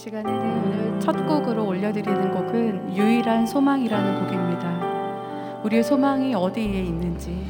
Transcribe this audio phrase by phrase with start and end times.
[0.00, 5.60] 시간에는 오늘 첫 곡으로 올려드리는 곡은 유일한 소망이라는 곡입니다.
[5.62, 7.46] 우리의 소망이 어디에 있는지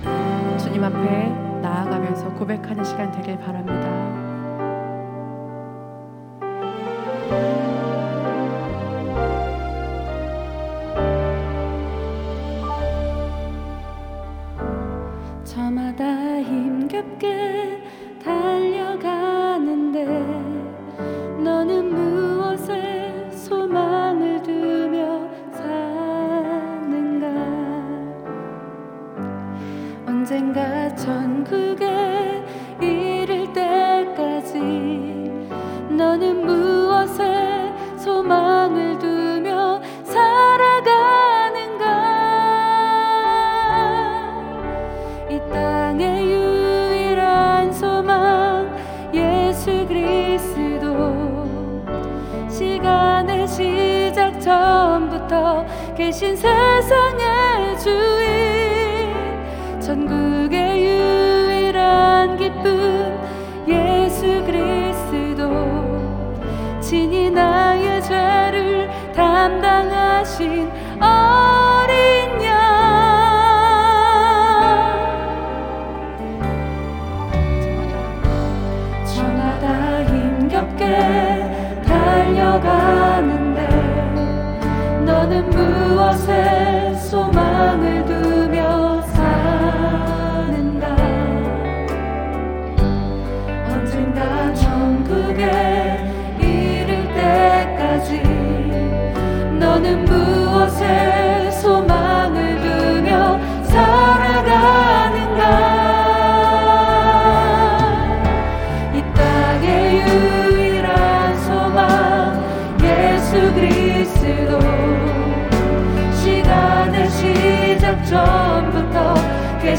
[0.59, 1.29] 주님 앞에
[1.63, 4.19] 나아가면서 고백하는 시간 되길 바랍니다.
[15.45, 17.81] 저마다 힘겹게
[18.25, 18.50] 다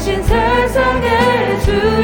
[0.02, 2.01] 대신 세상에 주.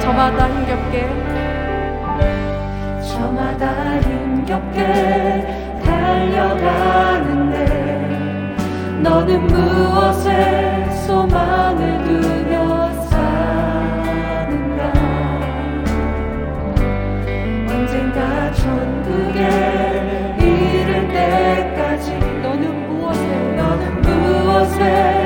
[0.00, 1.06] 저마다 힘겹게.
[3.08, 4.78] 저마다 힘겹게
[5.84, 7.56] 달려가는데
[9.02, 14.80] 너는 무엇에 소망을 두며 사는가?
[17.68, 19.38] 언젠가 천국에
[20.40, 23.26] 이를 때까지 너는 무엇에
[23.56, 25.25] 너는 무엇에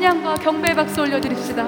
[0.00, 1.66] 찬양과 경배 박수 올려드립시다.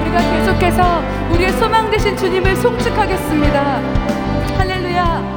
[0.00, 1.02] 우리가 계속해서
[1.32, 3.62] 우리의 소망 되신 주님을 송축하겠습니다.
[4.56, 5.35] 할렐루야.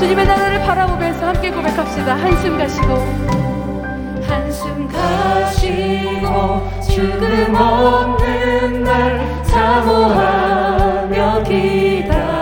[0.00, 2.16] 주님의 나라를 바라보면서 함께 고백합시다.
[2.16, 2.94] 한숨 가시고
[4.26, 12.32] 한숨 가시고 죽음 없는 날 사모하며 기다리니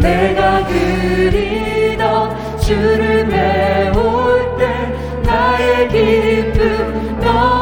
[0.00, 7.59] 내가 그리던 주를 메울 때 나의 기쁨 너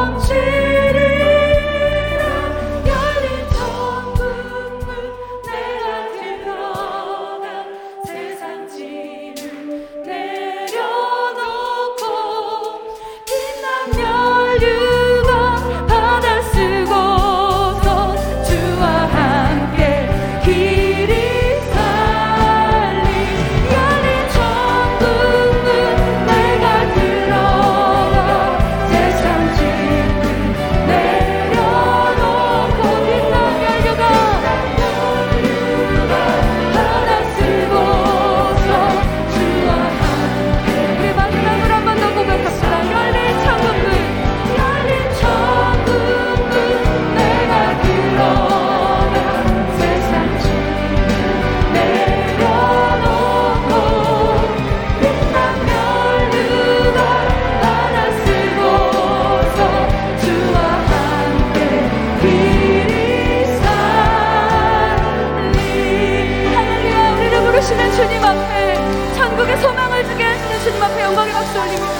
[71.69, 71.98] Hollywood.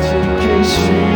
[0.00, 1.15] 지키시며